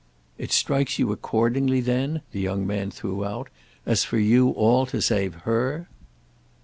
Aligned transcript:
"It 0.39 0.51
strikes 0.51 0.97
you 0.97 1.11
accordingly 1.11 1.79
then," 1.79 2.21
the 2.31 2.39
young 2.41 2.65
man 2.65 2.89
threw 2.89 3.23
out, 3.23 3.49
"as 3.85 4.03
for 4.03 4.17
you 4.17 4.49
all 4.49 4.87
to 4.87 4.99
save 4.99 5.43
_her? 5.43 5.85